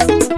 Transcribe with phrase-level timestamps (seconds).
[0.00, 0.37] Thank you.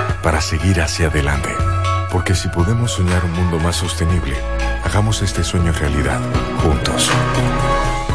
[0.21, 1.49] para seguir hacia adelante.
[2.11, 4.35] Porque si podemos soñar un mundo más sostenible,
[4.83, 6.19] hagamos este sueño realidad,
[6.61, 7.09] juntos.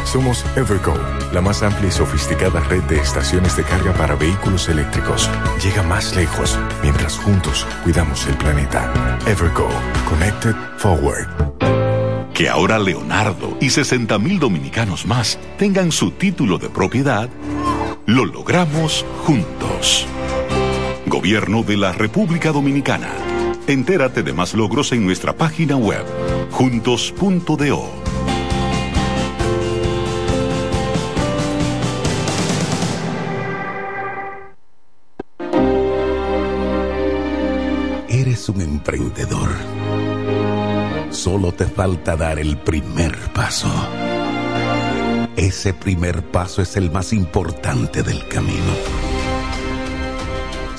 [0.05, 0.93] Somos Evergo,
[1.33, 5.29] la más amplia y sofisticada red de estaciones de carga para vehículos eléctricos.
[5.61, 8.89] Llega más lejos mientras juntos cuidamos el planeta.
[9.25, 9.67] Evergo,
[10.07, 11.27] Connected Forward.
[12.33, 17.29] Que ahora Leonardo y 60 mil dominicanos más tengan su título de propiedad,
[18.05, 20.07] lo logramos juntos.
[21.17, 23.09] Gobierno de la República Dominicana.
[23.65, 26.05] Entérate de más logros en nuestra página web,
[26.51, 27.89] juntos.do.
[38.07, 39.49] Eres un emprendedor.
[41.09, 43.71] Solo te falta dar el primer paso.
[45.35, 49.06] Ese primer paso es el más importante del camino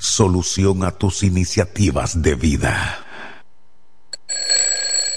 [0.00, 3.04] solución a tus iniciativas de vida.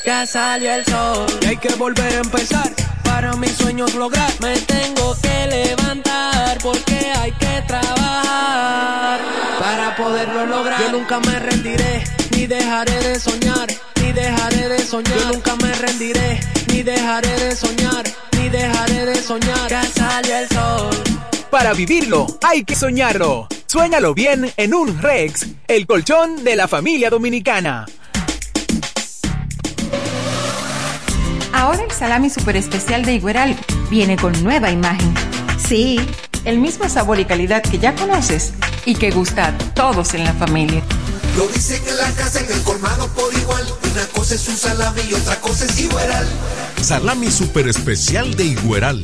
[0.06, 2.70] Ya salió el sol hay que volver a empezar.
[3.04, 9.22] Para mis sueños lograr, me tengo que levantar porque hay que trabajar
[9.60, 10.82] para poderlo lograr.
[10.82, 13.68] Yo nunca me rendiré ni dejaré de soñar,
[14.02, 15.18] ni dejaré de soñar.
[15.18, 18.04] Yo nunca me rendiré ni dejaré de soñar,
[18.38, 19.70] ni dejaré de soñar.
[19.70, 21.33] Ya salió el sol.
[21.54, 23.48] Para vivirlo hay que soñarlo.
[23.68, 27.86] Suéñalo bien en un Rex, el colchón de la familia dominicana.
[31.54, 33.56] Ahora el salami super especial de Igueral
[33.92, 35.14] viene con nueva imagen.
[35.60, 36.00] Sí,
[36.44, 38.54] el mismo sabor y calidad que ya conoces
[38.88, 40.82] y que gusta a todos en la familia.
[41.38, 43.64] Lo dicen en la casa, en el colmado por igual.
[43.92, 46.28] Una cosa es un salami y otra cosa es Igueral.
[46.82, 49.04] Salami super especial de Igueral.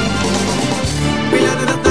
[1.41, 1.90] Pila de data win,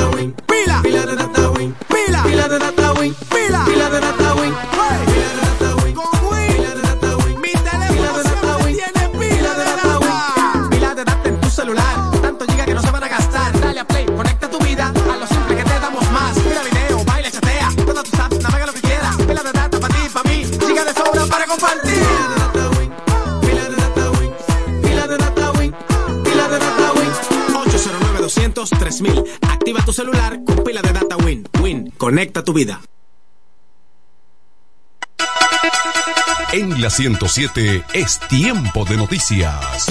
[30.01, 31.47] celular con pila de data Win.
[31.61, 32.81] Win, conecta tu vida.
[36.53, 39.91] En la 107 es tiempo de noticias.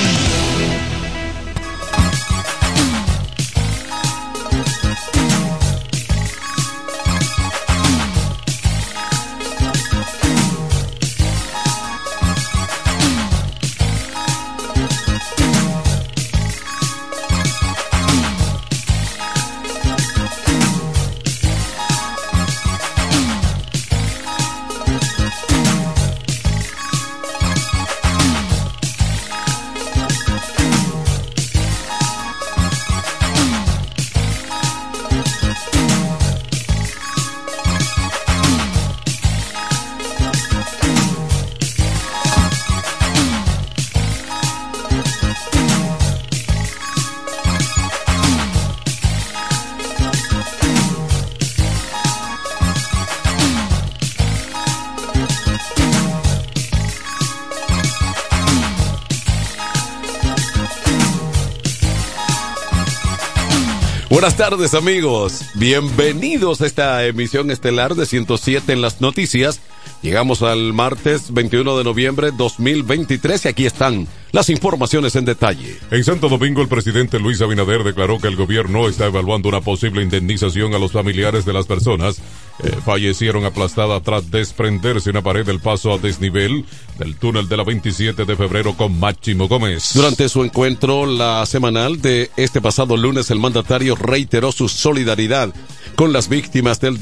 [64.21, 69.61] Buenas tardes amigos, bienvenidos a esta emisión estelar de 107 en las noticias.
[70.03, 75.75] Llegamos al martes 21 de noviembre 2023 y aquí están las informaciones en detalle.
[75.89, 80.03] En Santo Domingo, el presidente Luis Abinader declaró que el gobierno está evaluando una posible
[80.03, 82.21] indemnización a los familiares de las personas
[82.61, 86.65] que fallecieron aplastada tras desprenderse una pared del paso a desnivel
[86.97, 89.91] del túnel de la 27 de febrero con Máximo Gómez.
[89.93, 95.53] Durante su encuentro la semanal de este pasado lunes, el mandatario reiteró su solidaridad
[95.95, 96.99] con las víctimas del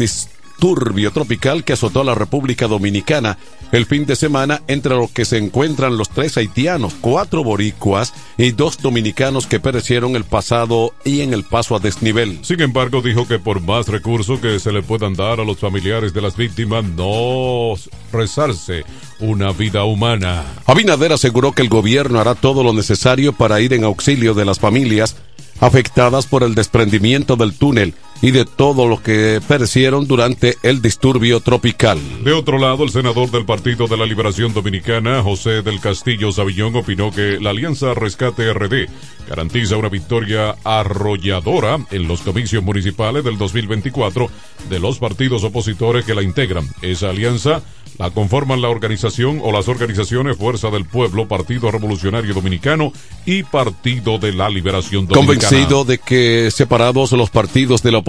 [0.59, 3.37] disturbio tropical que azotó a la República Dominicana
[3.71, 8.51] el fin de semana, entre los que se encuentran los tres haitianos, cuatro boricuas y
[8.51, 12.39] dos dominicanos que perecieron el pasado y en el paso a desnivel.
[12.41, 16.13] Sin embargo, dijo que por más recursos que se le puedan dar a los familiares
[16.13, 17.75] de las víctimas, no
[18.11, 18.83] rezarse
[19.19, 20.43] una vida humana.
[20.65, 24.59] Abinader aseguró que el gobierno hará todo lo necesario para ir en auxilio de las
[24.59, 25.15] familias
[25.61, 31.39] afectadas por el desprendimiento del túnel y de todo lo que perecieron durante el disturbio
[31.39, 31.99] tropical.
[32.23, 36.75] De otro lado, el senador del Partido de la Liberación Dominicana, José del Castillo Savillón,
[36.75, 38.89] opinó que la Alianza Rescate RD
[39.27, 44.29] garantiza una victoria arrolladora en los comicios municipales del 2024
[44.69, 46.67] de los partidos opositores que la integran.
[46.81, 47.61] Esa alianza
[47.97, 52.93] la conforman la organización o las organizaciones Fuerza del Pueblo, Partido Revolucionario Dominicano
[53.25, 55.49] y Partido de la Liberación Dominicana.
[55.49, 58.08] Convencido de que separados los partidos de la oposición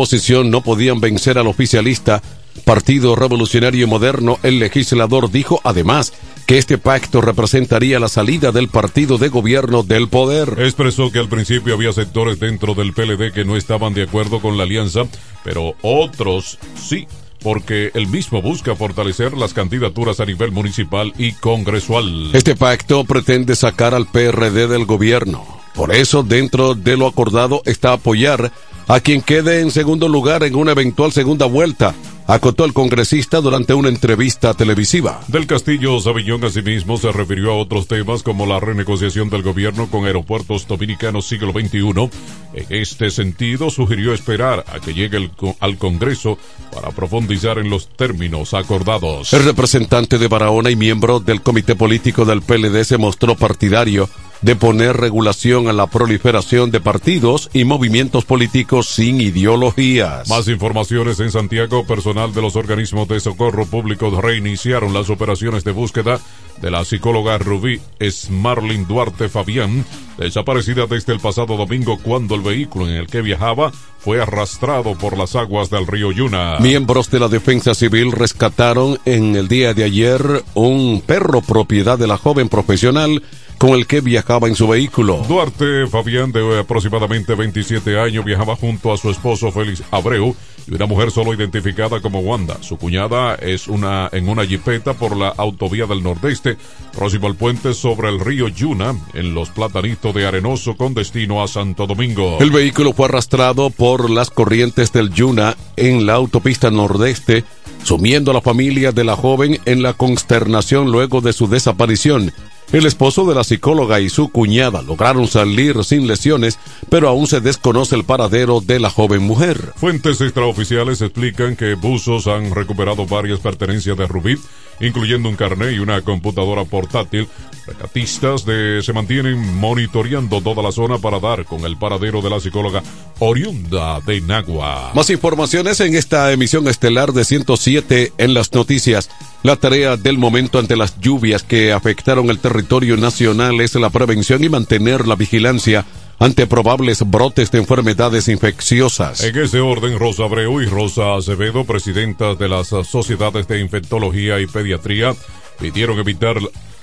[0.51, 2.23] no podían vencer al oficialista
[2.65, 6.13] Partido Revolucionario Moderno, el legislador dijo además
[6.47, 10.57] que este pacto representaría la salida del partido de gobierno del poder.
[10.59, 14.57] Expresó que al principio había sectores dentro del PLD que no estaban de acuerdo con
[14.57, 15.03] la alianza,
[15.45, 17.07] pero otros sí
[17.43, 22.31] porque el mismo busca fortalecer las candidaturas a nivel municipal y congresual.
[22.35, 25.47] Este pacto pretende sacar al PRD del gobierno.
[25.75, 28.53] Por eso, dentro de lo acordado está apoyar
[28.91, 31.95] a quien quede en segundo lugar en una eventual segunda vuelta
[32.31, 35.21] acotó el congresista durante una entrevista televisiva.
[35.27, 40.07] Del Castillo Savillón asimismo se refirió a otros temas como la renegociación del gobierno con
[40.07, 42.11] aeropuertos dominicanos siglo XXI.
[42.55, 46.39] En este sentido, sugirió esperar a que llegue el, al Congreso
[46.73, 49.33] para profundizar en los términos acordados.
[49.33, 54.09] El representante de Barahona y miembro del comité político del PLD se mostró partidario
[54.43, 60.29] de poner regulación a la proliferación de partidos y movimientos políticos sin ideologías.
[60.29, 65.73] Más informaciones en Santiago, personal de los organismos de socorro público reiniciaron las operaciones de
[65.73, 66.21] búsqueda
[66.61, 69.87] de la psicóloga Rubí Smarlin Duarte Fabián,
[70.19, 75.17] desaparecida desde el pasado domingo cuando el vehículo en el que viajaba fue arrastrado por
[75.17, 76.59] las aguas del río Yuna.
[76.61, 82.07] Miembros de la Defensa Civil rescataron en el día de ayer un perro propiedad de
[82.07, 83.23] la joven profesional
[83.57, 85.23] con el que viajaba en su vehículo.
[85.29, 90.35] Duarte Fabián, de aproximadamente 27 años, viajaba junto a su esposo Félix Abreu
[90.67, 92.59] y una mujer solo identificada como Wanda.
[92.63, 96.57] Su cuñada es una en una jipeta por la autovía del Nordeste,
[96.93, 101.49] próximo al puente sobre el río Yuna, en los platanitos de Arenoso con destino a
[101.49, 102.39] Santo Domingo.
[102.41, 107.45] El vehículo fue arrastrado por las corrientes del Yuna en la autopista Nordeste,
[107.85, 112.33] sumiendo a la familia de la joven en la consternación luego de su desaparición.
[112.73, 116.57] El esposo de la psicóloga y su cuñada lograron salir sin lesiones,
[116.89, 119.73] pero aún se desconoce el paradero de la joven mujer.
[119.75, 124.39] Fuentes extraoficiales explican que buzos han recuperado varias pertenencias de Rubí,
[124.81, 127.27] incluyendo un carné y una computadora portátil.
[127.67, 132.39] Recatistas de, se mantienen monitoreando toda la zona para dar con el paradero de la
[132.39, 132.83] psicóloga
[133.19, 134.93] oriunda de Nagua.
[134.95, 139.11] Más informaciones en esta emisión estelar de 107 en las noticias.
[139.43, 142.60] La tarea del momento ante las lluvias que afectaron el territorio
[142.99, 145.85] nacional es la prevención y mantener la vigilancia
[146.19, 149.25] ante probables brotes de enfermedades infecciosas.
[149.25, 154.47] En ese orden, Rosa Abreu y Rosa Acevedo, presidentas de las sociedades de infectología y
[154.47, 155.15] pediatría,
[155.59, 156.37] pidieron evitar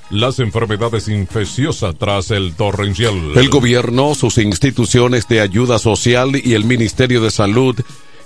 [0.10, 3.34] las enfermedades infecciosas tras el torrencial.
[3.36, 7.76] El gobierno, sus instituciones de ayuda social y el Ministerio de Salud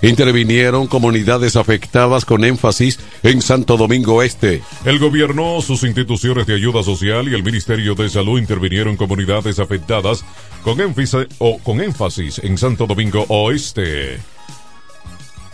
[0.02, 4.62] intervinieron comunidades afectadas con énfasis en Santo Domingo Este.
[4.84, 10.24] El gobierno, sus instituciones de ayuda social y el Ministerio de Salud intervinieron comunidades afectadas
[10.62, 14.31] con énfasis, o con énfasis en Santo Domingo Oeste.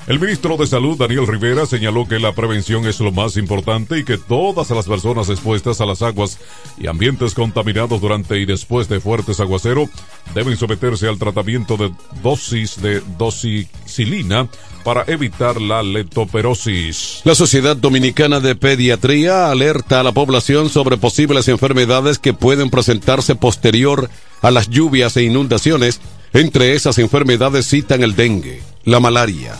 [0.08, 4.04] El ministro de Salud, Daniel Rivera, señaló que la prevención es lo más importante y
[4.04, 6.38] que todas las personas expuestas a las aguas
[6.78, 9.90] y ambientes contaminados durante y después de fuertes aguaceros
[10.34, 14.48] deben someterse al tratamiento de dosis de doxicilina
[14.82, 17.20] para evitar la letoperosis.
[17.24, 23.34] La Sociedad Dominicana de Pediatría alerta a la población sobre posibles enfermedades que pueden presentarse
[23.34, 24.08] posterior
[24.40, 26.00] a las lluvias e inundaciones.
[26.32, 29.54] Entre esas enfermedades citan el dengue, la malaria,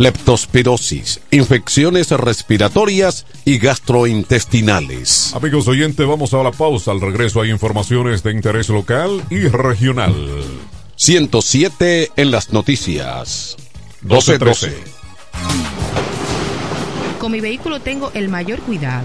[0.00, 5.34] leptospirosis, infecciones respiratorias y gastrointestinales.
[5.34, 6.92] Amigos oyentes, vamos a la pausa.
[6.92, 10.14] Al regreso hay informaciones de interés local y regional.
[10.96, 13.58] 107 en las noticias.
[14.02, 14.72] 12-12.
[17.18, 19.04] Con mi vehículo tengo el mayor cuidado.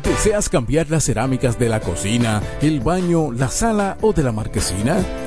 [0.03, 5.26] ¿Deseas cambiar las cerámicas de la cocina, el baño, la sala o de la marquesina?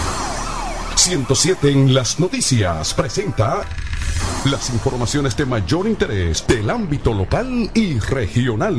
[0.95, 3.61] 107 en las noticias presenta
[4.45, 8.75] las informaciones de mayor interés del ámbito local y regional.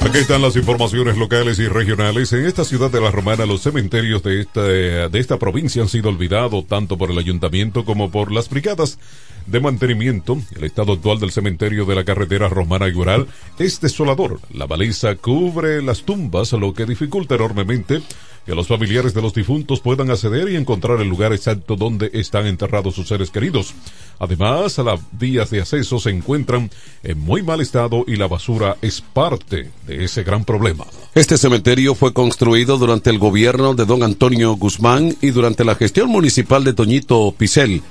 [0.00, 2.32] Aquí están las informaciones locales y regionales.
[2.32, 6.08] En esta ciudad de La Romana, los cementerios de esta, de esta provincia han sido
[6.08, 8.98] olvidados tanto por el ayuntamiento como por las brigadas
[9.46, 10.38] de mantenimiento.
[10.56, 13.28] El estado actual del cementerio de la carretera Romana Igural
[13.58, 14.40] es desolador.
[14.52, 18.02] La baliza cubre las tumbas, lo que dificulta enormemente
[18.44, 22.46] que los familiares de los difuntos puedan acceder y encontrar el lugar exacto donde están
[22.46, 23.74] enterrados sus seres queridos.
[24.18, 26.70] Además, las vías de acceso se encuentran
[27.02, 30.84] en muy mal estado y la basura es parte de ese gran problema.
[31.14, 36.08] Este cementerio fue construido durante el gobierno de don Antonio Guzmán y durante la gestión
[36.08, 37.82] municipal de Toñito Picel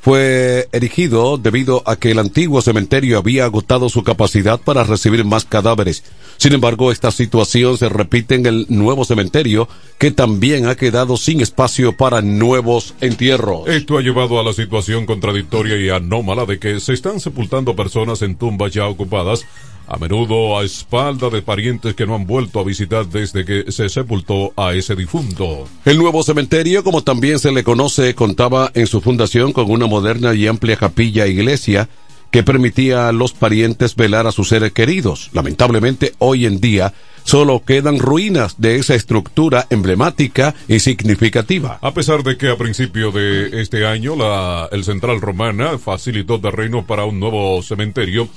[0.00, 5.44] fue erigido debido a que el antiguo cementerio había agotado su capacidad para recibir más
[5.44, 6.04] cadáveres.
[6.36, 11.40] Sin embargo, esta situación se repite en el nuevo cementerio, que también ha quedado sin
[11.40, 13.66] espacio para nuevos entierros.
[13.66, 18.22] Esto ha llevado a la situación contradictoria y anómala de que se están sepultando personas
[18.22, 19.44] en tumbas ya ocupadas,
[19.88, 23.88] a menudo a espalda de parientes que no han vuelto a visitar desde que se
[23.88, 25.66] sepultó a ese difunto.
[25.84, 30.34] El nuevo cementerio, como también se le conoce, contaba en su fundación con una moderna
[30.34, 31.88] y amplia capilla e iglesia
[32.30, 35.30] que permitía a los parientes velar a sus seres queridos.
[35.32, 36.92] Lamentablemente, hoy en día,
[37.24, 41.78] solo quedan ruinas de esa estructura emblemática y significativa.
[41.80, 46.86] A pesar de que a principio de este año la, el Central Romana facilitó terreno
[46.86, 48.28] para un nuevo cementerio,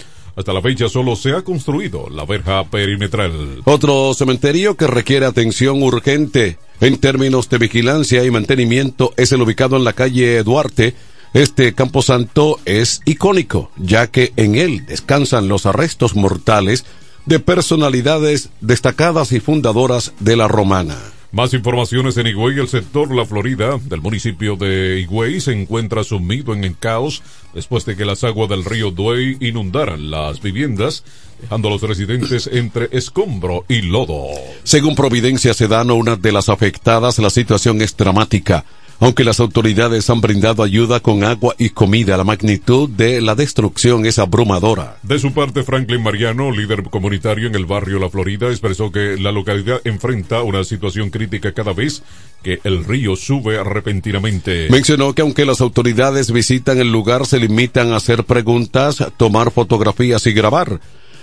[0.42, 3.62] hasta la fecha solo se ha construido la verja perimetral.
[3.66, 9.78] Otro cementerio que requiere atención urgente en términos de vigilancia y mantenimiento es el ubicado
[9.78, 10.96] en la calle Duarte,
[11.34, 16.84] Este camposanto es icónico, ya que en él descansan los arrestos mortales
[17.26, 20.98] de personalidades destacadas y fundadoras de la romana.
[21.32, 26.54] Más informaciones en Higüey, el sector La Florida del municipio de Higüey se encuentra sumido
[26.54, 31.06] en el caos después de que las aguas del río Duey inundaran las viviendas,
[31.40, 34.26] dejando a los residentes entre escombro y lodo.
[34.64, 38.66] Según Providencia Sedano, una de las afectadas, la situación es dramática.
[39.02, 44.06] Aunque las autoridades han brindado ayuda con agua y comida, la magnitud de la destrucción
[44.06, 45.00] es abrumadora.
[45.02, 49.32] De su parte, Franklin Mariano, líder comunitario en el barrio La Florida, expresó que la
[49.32, 52.04] localidad enfrenta una situación crítica cada vez
[52.44, 54.68] que el río sube repentinamente.
[54.70, 60.28] Mencionó que aunque las autoridades visitan el lugar, se limitan a hacer preguntas, tomar fotografías
[60.28, 60.80] y grabar.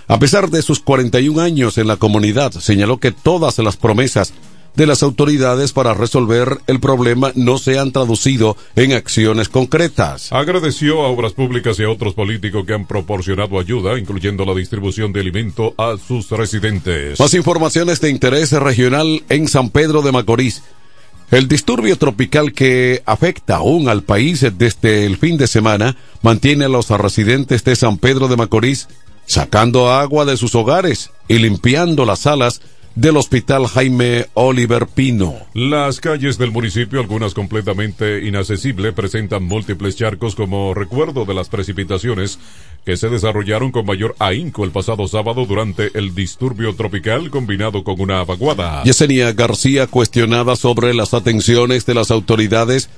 [0.09, 4.33] A pesar de sus 41 años en la comunidad, señaló que todas las promesas
[4.75, 10.31] de las autoridades para resolver el problema no se han traducido en acciones concretas.
[10.31, 15.11] Agradeció a Obras Públicas y a otros políticos que han proporcionado ayuda, incluyendo la distribución
[15.11, 17.19] de alimento a sus residentes.
[17.19, 20.63] Más informaciones de interés regional en San Pedro de Macorís.
[21.31, 26.69] El disturbio tropical que afecta aún al país desde el fin de semana mantiene a
[26.69, 28.87] los residentes de San Pedro de Macorís
[29.29, 32.61] sacando agua de sus hogares y limpiando las salas
[32.95, 35.35] del Hospital Jaime Oliver Pino.
[35.53, 42.39] Las calles del municipio, algunas completamente inaccesibles, presentan múltiples charcos como recuerdo de las precipitaciones
[42.85, 48.01] que se desarrollaron con mayor ahínco el pasado sábado durante el disturbio tropical combinado con
[48.01, 48.83] una vaguada.
[48.83, 52.89] Yesenia García cuestionada sobre las atenciones de las autoridades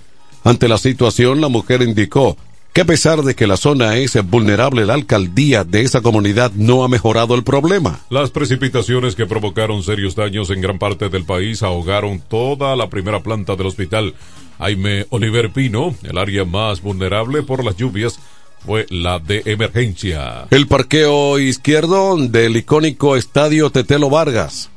[0.43, 2.35] ante la situación, la mujer indicó
[2.73, 6.83] que a pesar de que la zona es vulnerable, la alcaldía de esa comunidad no
[6.83, 7.99] ha mejorado el problema.
[8.09, 13.21] Las precipitaciones que provocaron serios daños en gran parte del país ahogaron toda la primera
[13.21, 14.15] planta del hospital.
[14.57, 18.19] Jaime Oliver Pino, el área más vulnerable por las lluvias,
[18.65, 20.45] fue la de emergencia.
[20.51, 24.69] El parqueo izquierdo del icónico estadio Tetelo Vargas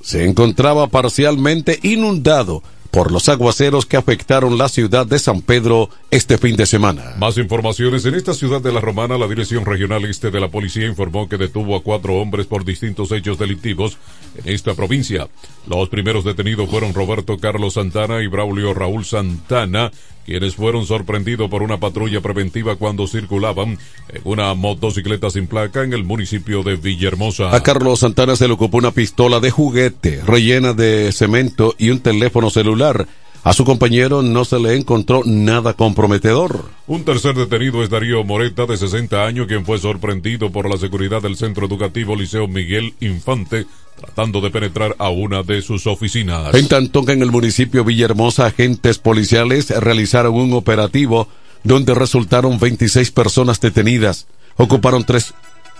[0.00, 6.36] se encontraba parcialmente inundado por los aguaceros que afectaron la ciudad de San Pedro este
[6.36, 7.14] fin de semana.
[7.18, 8.04] Más informaciones.
[8.04, 11.38] En esta ciudad de La Romana, la Dirección Regional Este de la Policía informó que
[11.38, 13.96] detuvo a cuatro hombres por distintos hechos delictivos
[14.36, 15.26] en esta provincia.
[15.66, 19.90] Los primeros detenidos fueron Roberto Carlos Santana y Braulio Raúl Santana,
[20.24, 25.92] quienes fueron sorprendidos por una patrulla preventiva cuando circulaban en una motocicleta sin placa en
[25.92, 27.54] el municipio de Villahermosa.
[27.54, 32.00] A Carlos Santana se le ocupó una pistola de juguete rellena de cemento y un
[32.00, 33.06] teléfono celular.
[33.44, 36.66] A su compañero no se le encontró nada comprometedor.
[36.86, 41.20] Un tercer detenido es Darío Moreta, de 60 años, quien fue sorprendido por la seguridad
[41.20, 43.66] del Centro Educativo Liceo Miguel Infante,
[43.98, 46.54] tratando de penetrar a una de sus oficinas.
[46.54, 51.26] En tanto que en el municipio Villahermosa, agentes policiales realizaron un operativo
[51.64, 55.34] donde resultaron 26 personas detenidas, ocuparon tres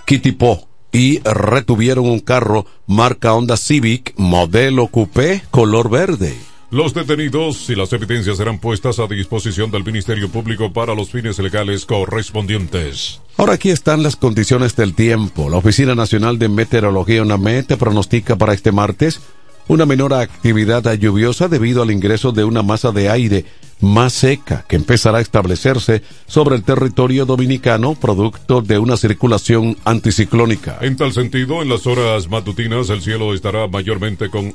[0.04, 6.51] kitipó y retuvieron un carro marca Honda Civic modelo coupé color verde.
[6.72, 11.38] Los detenidos y las evidencias serán puestas a disposición del Ministerio Público para los fines
[11.38, 13.20] legales correspondientes.
[13.36, 15.50] Ahora aquí están las condiciones del tiempo.
[15.50, 19.20] La Oficina Nacional de Meteorología UNAMET pronostica para este martes
[19.68, 23.44] una menor actividad lluviosa debido al ingreso de una masa de aire
[23.80, 30.78] más seca que empezará a establecerse sobre el territorio dominicano producto de una circulación anticiclónica.
[30.80, 34.54] En tal sentido, en las horas matutinas el cielo estará mayormente con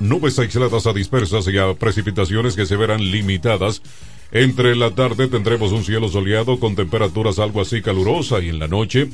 [0.00, 3.82] nubes aisladas a dispersas y a precipitaciones que se verán limitadas.
[4.30, 8.68] Entre la tarde tendremos un cielo soleado con temperaturas algo así calurosa y en la
[8.68, 9.08] noche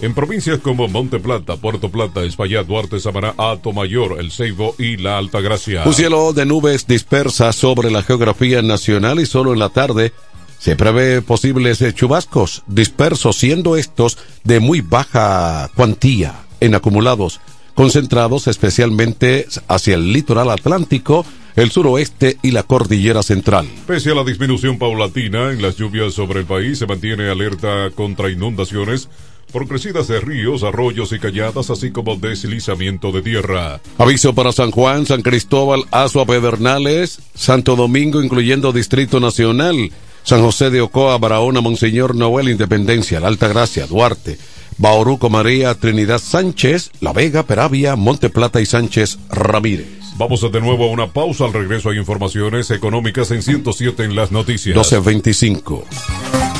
[0.00, 4.96] en provincias como Monte Plata, Puerto Plata, Espaillat, Duarte, Samaná, Ato Mayor, El Ceibo y
[4.96, 5.84] La Altagracia.
[5.84, 10.12] Un cielo de nubes dispersas sobre la geografía nacional y solo en la tarde
[10.58, 17.40] se prevé posibles chubascos dispersos, siendo estos de muy baja cuantía en acumulados
[17.76, 23.68] concentrados especialmente hacia el litoral atlántico, el suroeste y la cordillera central.
[23.86, 28.30] Pese a la disminución paulatina en las lluvias sobre el país, se mantiene alerta contra
[28.30, 29.08] inundaciones
[29.52, 33.80] por crecidas de ríos, arroyos y calladas, así como deslizamiento de tierra.
[33.98, 39.92] Aviso para San Juan, San Cristóbal, Azua Pedernales, Santo Domingo, incluyendo Distrito Nacional,
[40.24, 44.38] San José de Ocoa, Barahona, Monseñor Noel, Independencia, La Alta Gracia, Duarte,
[44.78, 50.05] Bauruco María, Trinidad Sánchez, La Vega, Peravia, Monte Plata y Sánchez Ramírez.
[50.18, 51.44] Vamos a de nuevo a una pausa.
[51.44, 54.74] Al regreso hay informaciones económicas en 107 en las noticias.
[54.74, 55.84] 1225.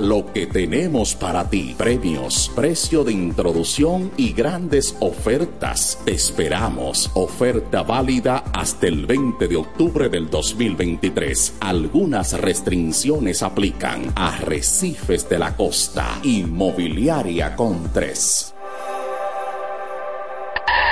[0.00, 1.74] lo que tenemos para ti.
[1.78, 5.98] Premios, precio de introducción y grandes ofertas.
[6.04, 7.10] Te esperamos.
[7.14, 11.54] Oferta válida hasta el 20 de octubre del 2023.
[11.60, 14.12] Algunas restricciones aplican.
[14.16, 16.18] Arrecifes de la costa.
[16.24, 18.55] Inmobiliaria con 3.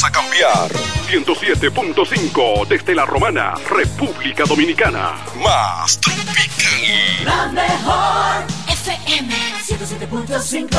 [0.00, 0.70] vas a cambiar.
[1.10, 5.16] 107.5 desde la Romana, República Dominicana.
[5.42, 7.24] Más tropical.
[7.24, 9.34] La mejor FM
[9.66, 10.78] 107.5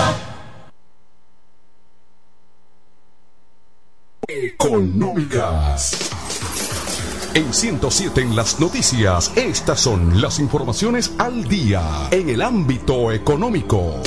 [4.28, 6.10] Económicas.
[7.34, 11.82] En 107 en las noticias, estas son las informaciones al día
[12.12, 14.02] en el ámbito económico.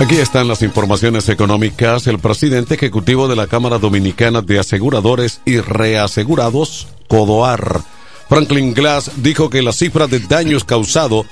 [0.00, 2.06] Aquí están las informaciones económicas.
[2.06, 7.82] El presidente ejecutivo de la Cámara Dominicana de Aseguradores y Reasegurados, Codoar,
[8.26, 11.26] Franklin Glass, dijo que la cifra de daños causados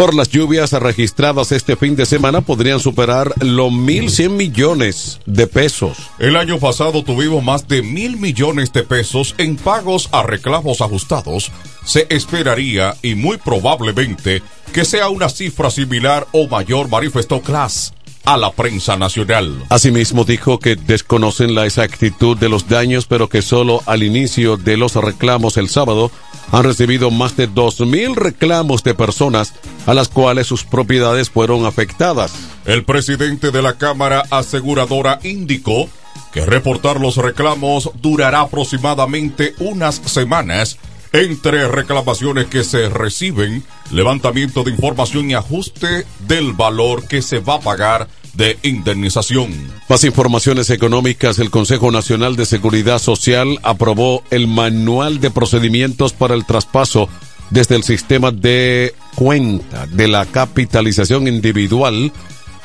[0.00, 5.98] por las lluvias registradas este fin de semana podrían superar los 1.100 millones de pesos.
[6.18, 11.52] El año pasado tuvimos más de mil millones de pesos en pagos a reclamos ajustados.
[11.84, 17.92] Se esperaría y muy probablemente que sea una cifra similar o mayor, manifestó Class
[18.24, 19.64] a la prensa nacional.
[19.68, 24.76] Asimismo dijo que desconocen la exactitud de los daños, pero que solo al inicio de
[24.76, 26.10] los reclamos el sábado
[26.52, 29.54] han recibido más de 2.000 reclamos de personas
[29.86, 32.32] a las cuales sus propiedades fueron afectadas.
[32.64, 35.88] El presidente de la Cámara Aseguradora indicó
[36.32, 40.78] que reportar los reclamos durará aproximadamente unas semanas
[41.12, 47.54] entre reclamaciones que se reciben, levantamiento de información y ajuste del valor que se va
[47.54, 49.50] a pagar de indemnización.
[49.88, 51.38] Más informaciones económicas.
[51.38, 57.08] El Consejo Nacional de Seguridad Social aprobó el manual de procedimientos para el traspaso
[57.50, 62.12] desde el sistema de cuenta de la capitalización individual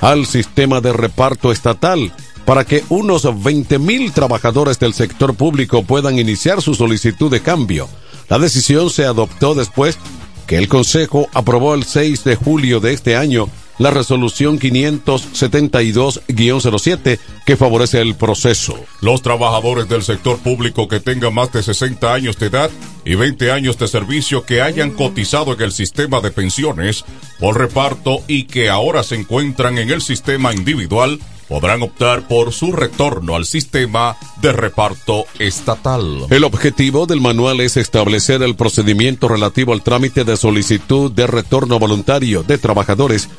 [0.02, 2.14] al sistema de reparto estatal
[2.46, 7.90] para que unos 20 mil trabajadores del sector público puedan iniciar su solicitud de cambio.
[8.30, 10.00] La decisión se adoptó después
[10.48, 17.58] que el Consejo aprobó el 6 de julio de este año la resolución 572-07 que
[17.58, 18.80] favorece el proceso.
[19.02, 22.72] Los trabajadores del sector público que tengan más de 60 años de edad
[23.04, 27.04] y 20 años de servicio que hayan cotizado en el sistema de pensiones
[27.40, 32.72] por reparto y que ahora se encuentran en el sistema individual podrán optar por su
[32.72, 36.26] retorno al sistema de reparto estatal.
[36.30, 41.80] El objetivo del manual es establecer el procedimiento relativo al trámite de solicitud de retorno
[41.80, 43.30] voluntario de trabajadores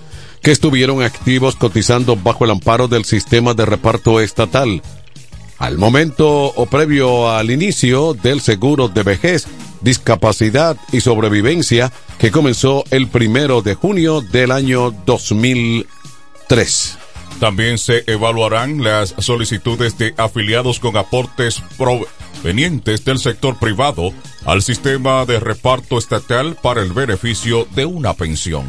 [0.43, 4.83] que estuvieron activos cotizando bajo el amparo del sistema de reparto estatal.
[5.59, 9.47] Al momento o previo al inicio del seguro de vejez,
[9.81, 16.99] discapacidad y sobrevivencia que comenzó el primero de junio del año 2003.
[17.41, 24.13] También se evaluarán las solicitudes de afiliados con aportes provenientes del sector privado
[24.47, 28.67] al sistema de reparto estatal para el beneficio de una pensión.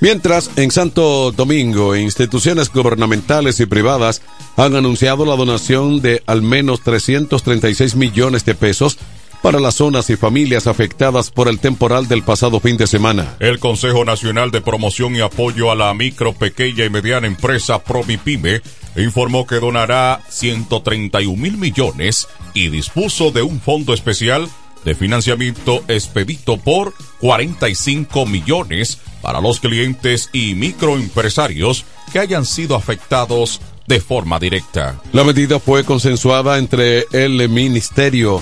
[0.00, 4.22] Mientras, en Santo Domingo, instituciones gubernamentales y privadas
[4.56, 8.98] han anunciado la donación de al menos 336 millones de pesos
[9.42, 13.36] para las zonas y familias afectadas por el temporal del pasado fin de semana.
[13.40, 18.60] El Consejo Nacional de Promoción y Apoyo a la Micro, Pequeña y Mediana Empresa Promipyme
[18.96, 24.48] informó que donará 131 mil millones y dispuso de un fondo especial
[24.84, 33.60] de financiamiento expedito por 45 millones para los clientes y microempresarios que hayan sido afectados
[33.86, 35.00] de forma directa.
[35.12, 38.40] La medida fue consensuada entre el Ministerio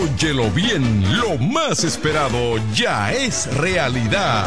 [0.01, 4.47] Óyelo bien, lo más esperado ya es realidad.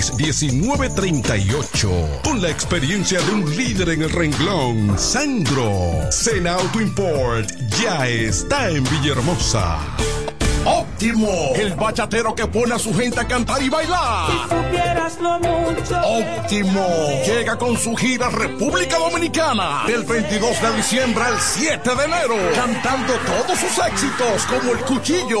[0.00, 0.52] 809-866.
[0.52, 2.20] 1938.
[2.24, 6.10] Con la experiencia de un líder en el renglón, Sandro.
[6.10, 7.50] Sena Auto Import
[7.80, 9.78] ya está en Villahermosa.
[10.64, 14.30] Óptimo, el bachatero que pone a su gente a cantar y bailar.
[14.30, 16.00] Si supieras lo mucho.
[16.04, 16.86] Óptimo,
[17.26, 23.12] llega con su gira República Dominicana del 22 de diciembre al 7 de enero, cantando
[23.14, 25.40] todos sus éxitos como El Cuchillo.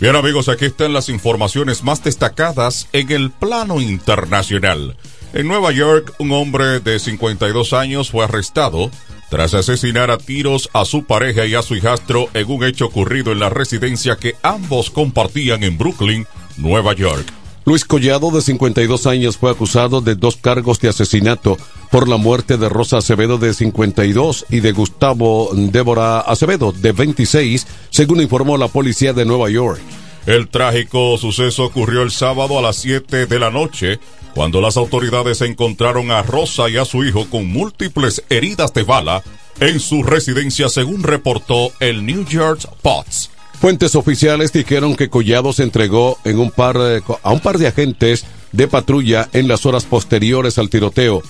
[0.00, 4.96] Bien amigos, aquí están las informaciones más destacadas en el plano internacional.
[5.32, 8.90] En Nueva York, un hombre de 52 años fue arrestado
[9.30, 13.32] tras asesinar a tiros a su pareja y a su hijastro en un hecho ocurrido
[13.32, 16.26] en la residencia que ambos compartían en Brooklyn,
[16.56, 17.26] Nueva York.
[17.66, 21.56] Luis Collado, de 52 años, fue acusado de dos cargos de asesinato
[21.90, 27.66] por la muerte de Rosa Acevedo, de 52, y de Gustavo Débora Acevedo, de 26,
[27.88, 29.80] según informó la policía de Nueva York.
[30.26, 33.98] El trágico suceso ocurrió el sábado a las 7 de la noche,
[34.34, 39.22] cuando las autoridades encontraron a Rosa y a su hijo con múltiples heridas de bala
[39.60, 43.33] en su residencia, según reportó el New York Post.
[43.60, 48.26] Fuentes oficiales dijeron que Collado se entregó en un par a un par de agentes
[48.52, 51.22] de patrulla en las horas posteriores al tiroteo.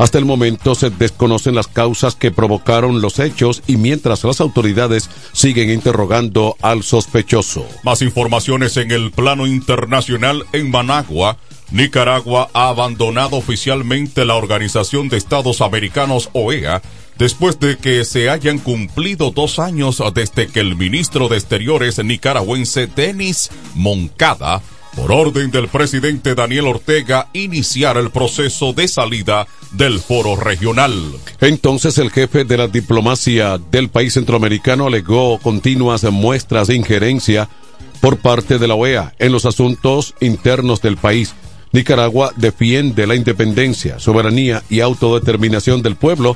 [0.00, 5.10] Hasta el momento se desconocen las causas que provocaron los hechos y mientras las autoridades
[5.32, 7.66] siguen interrogando al sospechoso.
[7.82, 11.36] Más informaciones en el plano internacional en Managua.
[11.70, 16.80] Nicaragua ha abandonado oficialmente la Organización de Estados Americanos OEA
[17.20, 22.86] después de que se hayan cumplido dos años desde que el ministro de Exteriores nicaragüense
[22.86, 24.62] Denis Moncada,
[24.96, 30.94] por orden del presidente Daniel Ortega, iniciara el proceso de salida del foro regional.
[31.42, 37.50] Entonces el jefe de la diplomacia del país centroamericano alegó continuas muestras de injerencia
[38.00, 41.34] por parte de la OEA en los asuntos internos del país.
[41.72, 46.34] Nicaragua defiende la independencia, soberanía y autodeterminación del pueblo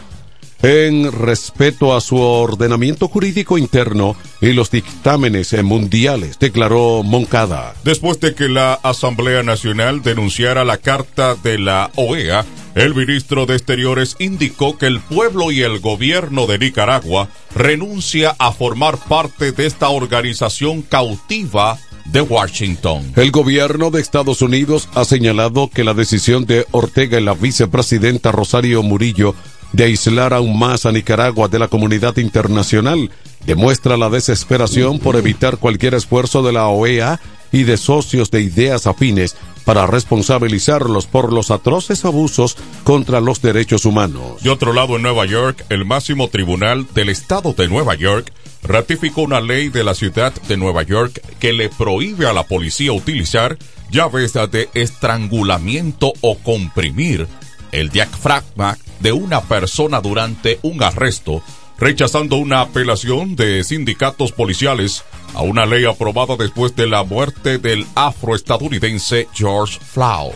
[0.64, 7.74] en respeto a su ordenamiento jurídico interno y los dictámenes mundiales, declaró Moncada.
[7.84, 13.56] Después de que la Asamblea Nacional denunciara la carta de la OEA, el ministro de
[13.56, 19.66] Exteriores indicó que el pueblo y el gobierno de Nicaragua renuncia a formar parte de
[19.66, 23.12] esta organización cautiva de Washington.
[23.16, 28.32] El gobierno de Estados Unidos ha señalado que la decisión de Ortega y la vicepresidenta
[28.32, 29.34] Rosario Murillo
[29.74, 33.10] de aislar aún más a Nicaragua de la comunidad internacional
[33.44, 37.20] demuestra la desesperación por evitar cualquier esfuerzo de la OEA
[37.50, 43.84] y de socios de ideas afines para responsabilizarlos por los atroces abusos contra los derechos
[43.84, 44.42] humanos.
[44.42, 49.22] De otro lado, en Nueva York, el máximo tribunal del estado de Nueva York ratificó
[49.22, 53.58] una ley de la ciudad de Nueva York que le prohíbe a la policía utilizar
[53.90, 57.26] llaves de estrangulamiento o comprimir
[57.72, 61.42] el diafragma de una persona durante un arresto,
[61.78, 67.86] rechazando una apelación de sindicatos policiales a una ley aprobada después de la muerte del
[67.94, 70.32] afroestadounidense George Floyd.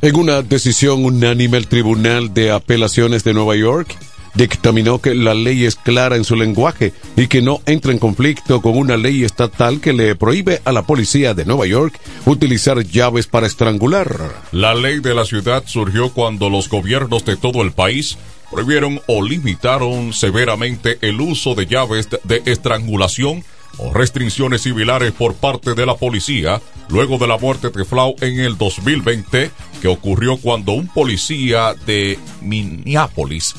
[0.00, 3.94] En una decisión unánime, el Tribunal de Apelaciones de Nueva York
[4.36, 8.60] dictaminó que la ley es clara en su lenguaje y que no entra en conflicto
[8.60, 13.26] con una ley estatal que le prohíbe a la policía de Nueva York utilizar llaves
[13.26, 14.34] para estrangular.
[14.52, 18.18] La ley de la ciudad surgió cuando los gobiernos de todo el país
[18.50, 23.42] prohibieron o limitaron severamente el uso de llaves de estrangulación
[23.78, 28.40] o restricciones similares por parte de la policía luego de la muerte de Flau en
[28.40, 29.50] el 2020
[29.82, 33.54] que ocurrió cuando un policía de Minneapolis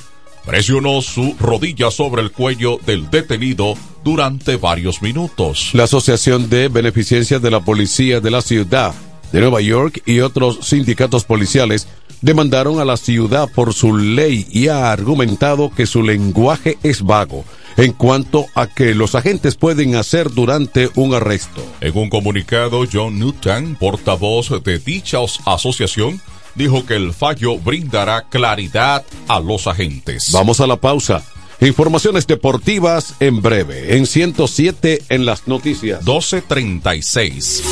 [0.48, 3.76] presionó su rodilla sobre el cuello del detenido
[4.06, 5.72] durante varios minutos.
[5.74, 8.94] La Asociación de Beneficencia de la Policía de la Ciudad
[9.34, 11.90] de Nueva York y otros sindicatos policiales
[12.22, 17.44] demandaron a la ciudad por su ley y ha argumentado que su lenguaje es vago
[17.76, 21.62] en cuanto a que los agentes pueden hacer durante un arresto.
[21.82, 26.22] En un comunicado, John Newton, portavoz de dicha asociación,
[26.58, 30.32] dijo que el fallo brindará claridad a los agentes.
[30.34, 31.24] Vamos a la pausa.
[31.60, 36.02] Informaciones deportivas en breve, en 107 en las noticias.
[36.02, 37.64] 1236.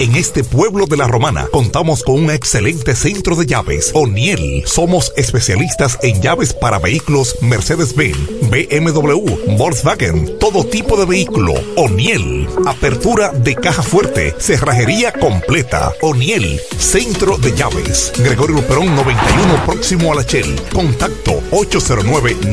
[0.00, 4.62] En este pueblo de la Romana contamos con un excelente centro de llaves, O'Neill.
[4.66, 8.16] Somos especialistas en llaves para vehículos Mercedes-Benz,
[8.50, 11.54] BMW, Volkswagen, todo tipo de vehículo.
[11.76, 12.46] O'Neill.
[12.66, 15.92] Apertura de caja fuerte, cerrajería completa.
[16.02, 18.12] O'Neill, centro de llaves.
[18.18, 20.54] Gregorio Perón 91 próximo a la Shell.
[20.72, 21.42] Contacto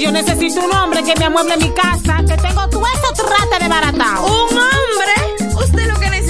[0.00, 3.68] yo necesito un hombre que me amueble mi casa, que tengo todo eso trate de
[3.68, 4.24] baratado.
[4.24, 5.56] ¿Un hombre?
[5.62, 6.29] Usted lo que necesite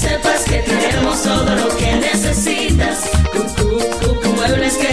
[0.00, 3.10] Sepas que tenemos todo lo que necesitas.
[3.32, 4.92] Cucu, Cucu Muebles que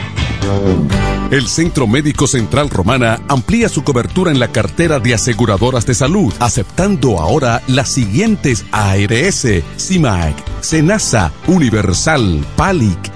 [1.30, 6.32] El Centro Médico Central Romana amplía su cobertura en la cartera de aseguradoras de salud,
[6.38, 9.44] aceptando ahora las siguientes ARS,
[9.76, 13.15] CIMAC, SENASA, Universal, PALIC,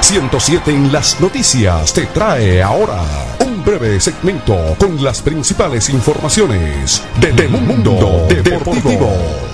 [0.00, 3.02] 107 en las noticias te trae ahora
[3.46, 9.49] un breve segmento con las principales informaciones de Mundo Deportivo.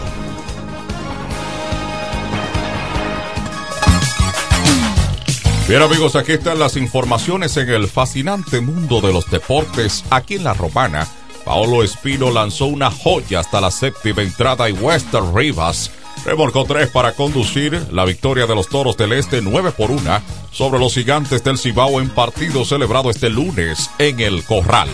[5.69, 10.05] Bien amigos, aquí están las informaciones en el fascinante mundo de los deportes.
[10.11, 11.09] Aquí en La Romana,
[11.45, 15.91] Paolo Espino lanzó una joya hasta la séptima entrada y Western Rivas
[16.25, 20.79] remolcó tres para conducir la victoria de los Toros del Este 9 por 1 sobre
[20.79, 24.89] los Gigantes del Cibao en partido celebrado este lunes en el Corral.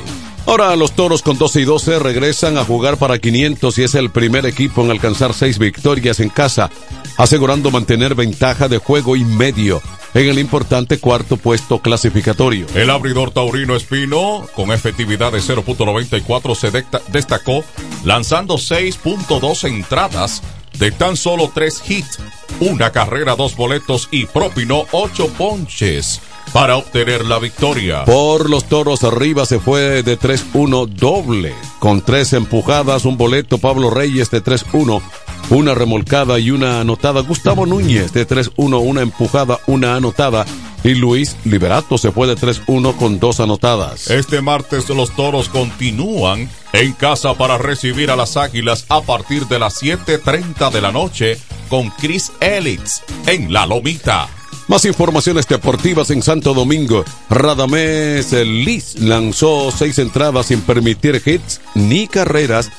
[0.47, 4.11] Ahora los toros con 12 y 12 regresan a jugar para 500 y es el
[4.11, 6.68] primer equipo en alcanzar seis victorias en casa,
[7.16, 9.80] asegurando mantener ventaja de juego y medio
[10.14, 12.66] en el importante cuarto puesto clasificatorio.
[12.74, 17.64] El abridor taurino Espino, con efectividad de 0.94, se destacó
[18.05, 20.43] lanzando 6.2 entradas
[20.78, 22.18] de tan solo tres hits,
[22.61, 26.20] una carrera, dos boletos y propinó ocho ponches
[26.53, 28.05] para obtener la victoria.
[28.05, 33.90] Por los toros arriba se fue de 3-1 doble, con tres empujadas, un boleto Pablo
[33.90, 35.03] Reyes de 3-1,
[35.51, 37.20] una remolcada y una anotada.
[37.20, 40.45] Gustavo Núñez de 3-1, una empujada, una anotada.
[40.84, 44.11] Y Luis Liberato se fue de 3-1 con dos anotadas.
[44.11, 49.61] Este martes los toros continúan en casa para recibir a las águilas a partir de
[49.61, 51.38] las 7.30 de la noche
[51.68, 54.28] con Chris Ellis en La Lomita.
[54.73, 57.05] Más informaciones deportivas en Santo Domingo.
[57.29, 62.70] Radamés Liz lanzó seis entradas sin permitir hits ni carreras.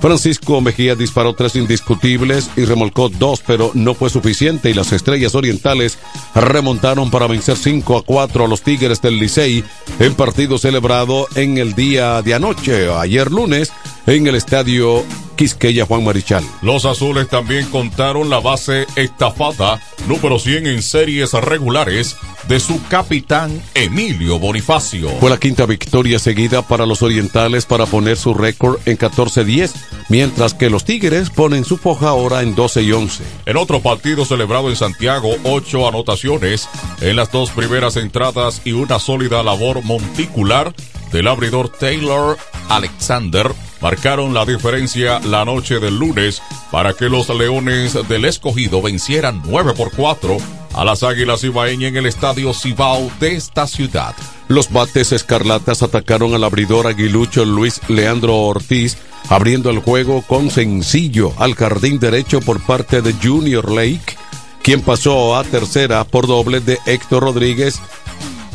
[0.00, 5.36] Francisco Mejía disparó tres indiscutibles y remolcó dos, pero no fue suficiente y las estrellas
[5.36, 5.98] orientales
[6.34, 9.62] remontaron para vencer 5 a 4 a los Tigres del Licey
[10.00, 13.72] en partido celebrado en el día de anoche, ayer lunes,
[14.08, 15.04] en el estadio
[15.36, 16.44] Quisqueya Juan Marichal.
[16.62, 22.16] Los azules también contaron la base estafada número 100 en series regulares
[22.48, 25.10] de su capitán Emilio Bonifacio.
[25.20, 29.72] Fue la quinta victoria seguida para los orientales para poner su récord en 14-10,
[30.08, 33.24] mientras que los Tigres ponen su foja ahora en 12 y 11.
[33.46, 36.68] En otro partido celebrado en Santiago, ocho anotaciones
[37.00, 40.72] en las dos primeras entradas y una sólida labor monticular
[41.12, 42.36] del abridor Taylor
[42.68, 49.42] Alexander marcaron la diferencia la noche del lunes para que los Leones del Escogido vencieran
[49.46, 50.36] 9 por 4
[50.74, 54.14] a las Águilas Ibaeñas en el estadio Cibao de esta ciudad.
[54.48, 58.96] Los bates escarlatas atacaron al abridor aguilucho Luis Leandro Ortiz,
[59.28, 64.16] abriendo el juego con sencillo al jardín derecho por parte de Junior Lake,
[64.62, 67.80] quien pasó a tercera por doble de Héctor Rodríguez,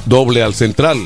[0.05, 0.97] doble al central.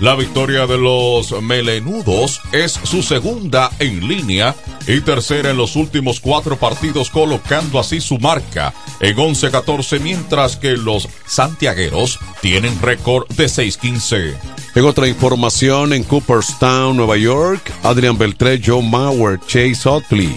[0.00, 4.54] La victoria de los melenudos es su segunda en línea
[4.86, 10.76] y tercera en los últimos cuatro partidos colocando así su marca en 11-14 mientras que
[10.76, 14.36] los santiagueros tienen récord de 6-15.
[14.76, 20.32] En otra información, en Cooperstown, Nueva York, Adrian Beltré, Joe Mauer, Chase Otley,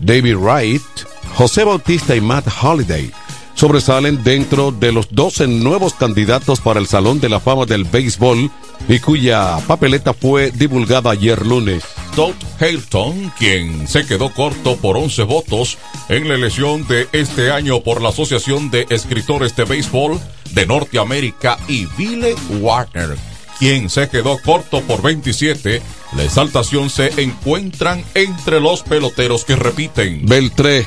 [0.00, 0.82] David Wright,
[1.34, 3.10] José Bautista y Matt Holiday
[3.58, 8.52] sobresalen dentro de los 12 nuevos candidatos para el Salón de la Fama del Béisbol
[8.88, 11.82] y cuya papeleta fue divulgada ayer lunes.
[12.14, 15.76] Todd Halton, quien se quedó corto por 11 votos
[16.08, 20.20] en la elección de este año por la Asociación de Escritores de Béisbol
[20.52, 23.16] de Norteamérica y Billy Warner,
[23.58, 25.82] quien se quedó corto por 27,
[26.16, 30.24] la exaltación se encuentran entre los peloteros que repiten.
[30.26, 30.86] Beltré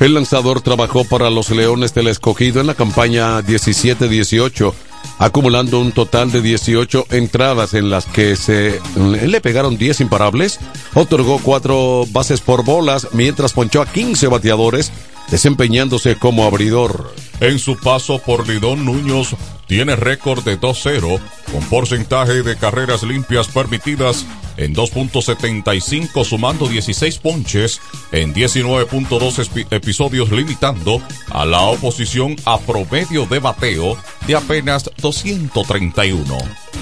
[0.00, 4.72] El lanzador trabajó para los Leones del Escogido en la campaña 17-18
[5.18, 10.60] acumulando un total de 18 entradas en las que se le pegaron 10 imparables,
[10.94, 14.92] otorgó 4 bases por bolas, mientras ponchó a 15 bateadores,
[15.30, 17.14] desempeñándose como abridor.
[17.40, 19.36] En su paso por Lidón, Núñez
[19.66, 21.20] tiene récord de 2-0,
[21.52, 24.24] con porcentaje de carreras limpias permitidas
[24.58, 27.80] en 2.75, sumando 16 ponches
[28.12, 31.00] en 19.2 episodios, limitando
[31.30, 33.96] a la oposición a promedio de bateo
[34.26, 36.36] de apenas 231.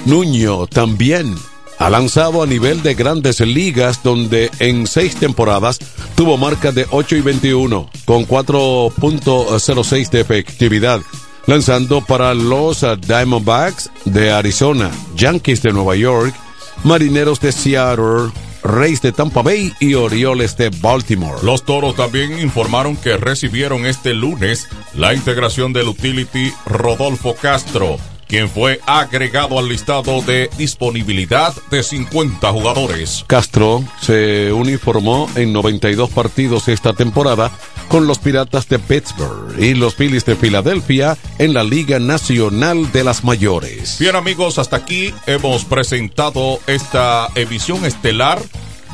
[0.05, 1.35] Nuño también
[1.79, 5.79] ha lanzado a nivel de grandes ligas donde en seis temporadas
[6.15, 11.01] tuvo marca de 8 y 21 con 4.06 de efectividad
[11.47, 16.35] lanzando para los Diamondbacks de Arizona, Yankees de Nueva York,
[16.83, 18.31] Marineros de Seattle,
[18.63, 21.39] Reyes de Tampa Bay y Orioles de Baltimore.
[21.43, 27.97] Los Toros también informaron que recibieron este lunes la integración del utility Rodolfo Castro
[28.27, 33.23] quien fue agregado al listado de disponibilidad de 50 jugadores.
[33.27, 37.51] Castro se uniformó en 92 partidos esta temporada
[37.87, 43.03] con los Piratas de Pittsburgh y los Phillies de Filadelfia en la Liga Nacional de
[43.03, 43.97] las Mayores.
[43.99, 48.41] Bien amigos, hasta aquí hemos presentado esta emisión estelar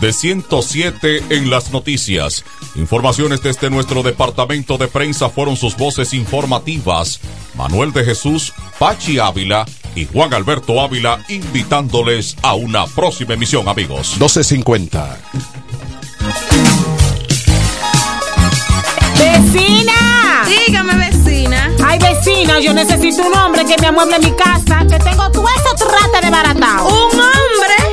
[0.03, 2.43] de 107 en las noticias.
[2.75, 7.21] Informaciones desde nuestro departamento de prensa fueron sus voces informativas.
[7.55, 14.09] Manuel de Jesús, Pachi Ávila y Juan Alberto Ávila invitándoles a una próxima emisión, amigos.
[14.15, 15.19] 1250.
[19.17, 20.43] ¡Vecina!
[20.45, 21.71] Dígame, vecina.
[21.81, 25.75] Ay, vecina, yo necesito un hombre que me amueble mi casa, que tengo todo eso
[25.75, 26.87] trate de baratao.
[26.89, 27.92] ¿Un hombre?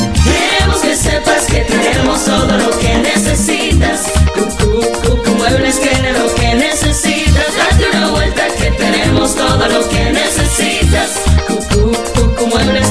[1.11, 4.09] Que tenemos todo lo que necesitas.
[4.33, 7.45] Cucu, cucu, muebles tiene lo que necesitas.
[7.57, 11.09] Date una vuelta que tenemos todo lo que necesitas.
[11.47, 12.90] Cucu, cucu, muebles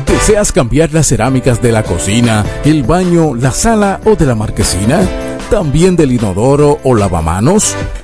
[0.05, 5.07] ¿Deseas cambiar las cerámicas de la cocina, el baño, la sala o de la marquesina?
[5.49, 7.73] ¿También del inodoro o lavamanos?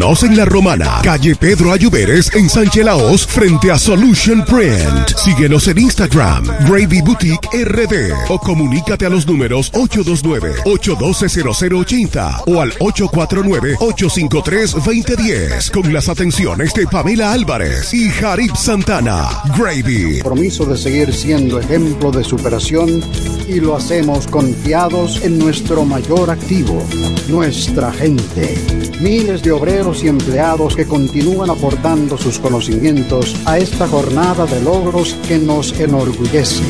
[0.00, 5.10] Visítanos en La Romana, calle Pedro Ayuberes en Sánchez Laos frente a Solution Print.
[5.14, 15.70] Síguenos en Instagram, Gravy Boutique RD o comunícate a los números 829-812-0080 o al 849-853-2010
[15.70, 19.28] con las atenciones de Pamela Álvarez y Jarib Santana.
[19.58, 20.20] Gravy.
[20.20, 23.02] compromiso de seguir siendo ejemplo de superación
[23.46, 26.82] y lo hacemos confiados en nuestro mayor activo,
[27.28, 28.56] nuestra gente.
[29.00, 35.16] Miles de obreros y empleados que continúan aportando sus conocimientos a esta jornada de logros
[35.26, 36.62] que nos enorgullece.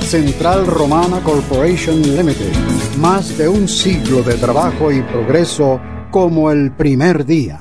[0.00, 2.52] Central Romana Corporation Limited.
[2.98, 7.60] Más de un siglo de trabajo y progreso como el primer día.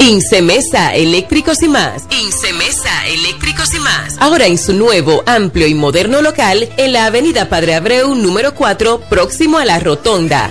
[0.00, 2.04] Incemesa Eléctricos y más.
[2.10, 4.16] Incemesa Eléctricos y más.
[4.18, 9.02] Ahora en su nuevo, amplio y moderno local en la Avenida Padre Abreu número 4,
[9.08, 10.50] próximo a la Rotonda.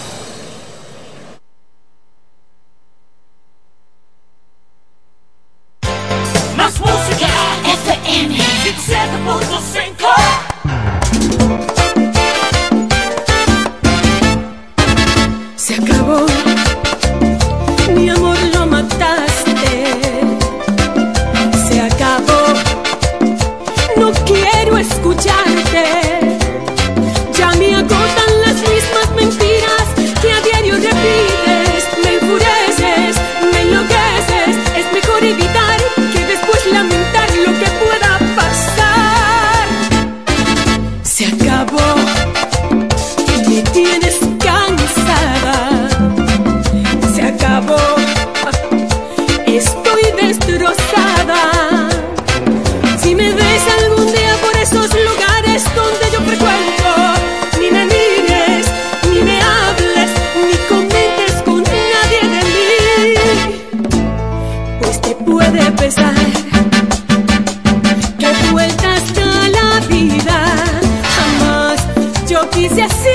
[72.71, 73.10] exercício.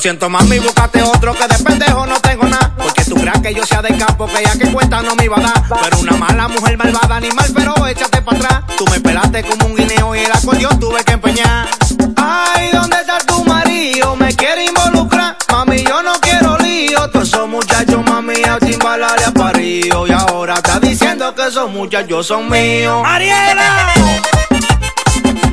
[0.00, 2.72] Siento, mami, búscate otro que de pendejo no tengo nada.
[2.76, 5.36] Porque tú creas que yo sea de campo, que ya que cuenta no me iba
[5.36, 5.82] a dar.
[5.82, 8.76] Pero una mala mujer malvada, animal, pero échate para atrás.
[8.78, 11.68] Tú me pelaste como un guineo y el acordeón tuve que empeñar.
[12.16, 14.16] Ay, ¿dónde está tu marido?
[14.16, 15.36] Me quiere involucrar.
[15.50, 17.10] Mami, yo no quiero lío.
[17.10, 20.06] Todos esos muchachos, mami, a chimbalale a parío.
[20.06, 23.02] Y ahora está diciendo que esos muchachos son míos.
[23.04, 23.92] ¡Ariela!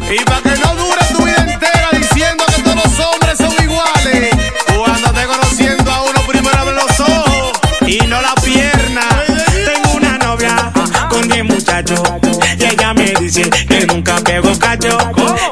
[0.09, 0.76] Y para que no
[11.87, 14.97] 10 muchachos y ella me dice que nunca pego cacho.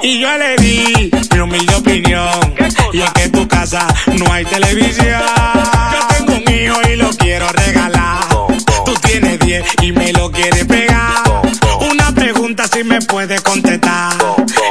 [0.02, 2.56] Y yo le di mi humilde opinión.
[2.94, 5.22] Y es que en tu casa no hay televisión.
[5.94, 8.28] Yo tengo un hijo y lo quiero regalar.
[8.86, 11.24] Tú tienes 10 y me lo quieres pegar.
[11.90, 14.14] Una pregunta si me puedes contestar.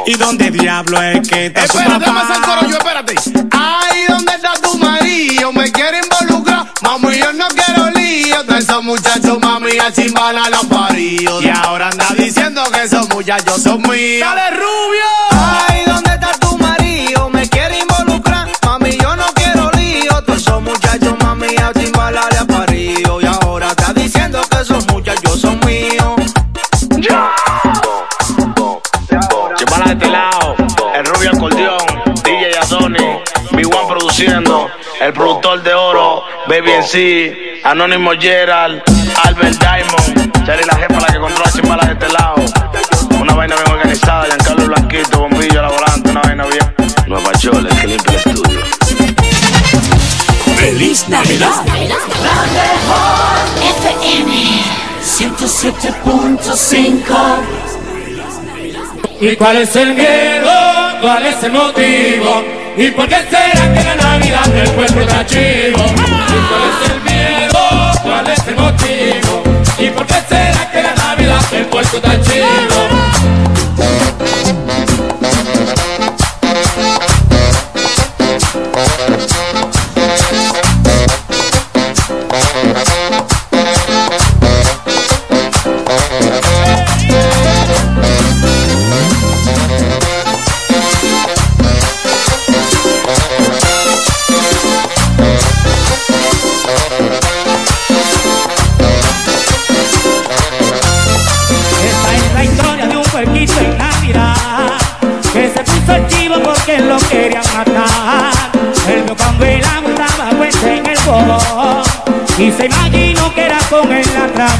[0.07, 2.13] ¿Y dónde diablo es que está su Espérate, papá?
[2.13, 3.15] más al coro yo, espérate.
[3.53, 5.53] Ay, ¿dónde está tu marido?
[5.53, 6.67] Me quiere involucrar.
[6.83, 7.64] Mami, yo no quiero
[8.35, 8.45] lío.
[8.45, 11.41] De esos muchachos, mami, a chimbala la parido.
[11.43, 14.21] Y ahora anda diciendo que esos muchachos son míos.
[14.21, 15.05] ¡Dale, rubio!
[15.31, 15.74] Ay,
[35.05, 38.83] el productor de oro, Baby NC, Anónimo Gerald,
[39.25, 42.37] Albert Diamond, Charlie la jefa la que controla Chimbala de este lado.
[43.21, 46.75] Una vaina bien organizada, Giancarlo Blanquito, bombillo la volante, una vaina bien.
[47.07, 48.63] Nueva Chole, que limpia el estudio.
[50.57, 51.67] ¡Feliz Navidad!
[53.61, 54.63] FM
[55.03, 57.05] 107.5
[59.21, 60.51] ¿Y cuál es el miedo?
[61.03, 62.43] ¿Cuál es el motivo?
[62.77, 63.95] ¿Y por qué será que la
[64.25, 65.85] Del pueblo está chivo?
[65.85, 65.95] ¿Y
[66.49, 67.61] cuál es el miedo?
[68.03, 69.43] ¿Cuál es el motivo?
[69.79, 72.74] ¿Y por qué será que la Navidad del pueblo está chivo?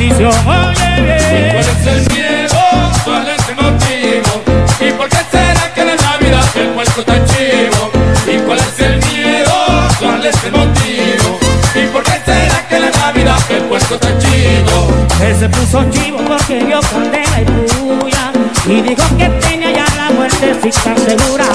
[0.07, 1.51] Oye, bien.
[1.53, 2.61] ¿Cuál es el miedo?
[3.05, 4.43] ¿Cuál es el motivo?
[4.81, 7.91] ¿Y por qué será que la Navidad del puerco está chivo?
[8.27, 9.55] ¿Y cuál es el miedo?
[9.99, 11.39] ¿Cuál es el motivo?
[11.75, 14.89] ¿Y por qué será que la Navidad del puerco está chivo?
[15.23, 18.33] Él se puso chivo porque vio candela y puya
[18.67, 21.47] y dijo que tenía ya la muerte si tan segura.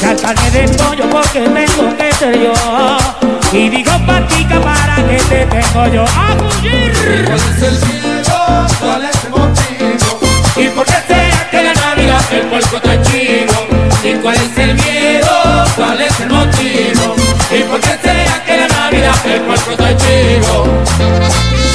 [0.00, 5.86] Carne de pollo porque tengo que ser yo y dijo patica para que te tengo
[5.88, 6.92] yo a fugir.
[7.26, 8.66] ¿Cuál es el miedo?
[8.78, 10.20] ¿Cuál es el motivo?
[10.56, 13.66] ¿Y por qué será que la Navidad del puerco está chivo?
[14.04, 15.64] ¿Y cuál es el miedo?
[15.76, 17.16] ¿Cuál es el motivo?
[17.50, 21.69] ¿Y por qué será que la Navidad del puerco está chivo?